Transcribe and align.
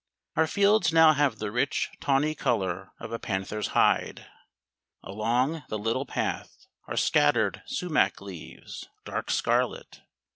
Our 0.35 0.47
fields 0.47 0.91
now 0.91 1.13
have 1.13 1.37
the 1.37 1.51
rich, 1.51 1.91
tawny 1.99 2.33
colour 2.33 2.91
of 2.99 3.11
a 3.11 3.19
panther's 3.19 3.67
hide. 3.77 4.25
Along 5.03 5.61
the 5.69 5.77
little 5.77 6.07
path 6.07 6.65
are 6.87 6.97
scattered 6.97 7.61
sumac 7.67 8.19
leaves, 8.19 8.87
dark 9.05 9.29
scarlet. 9.29 10.01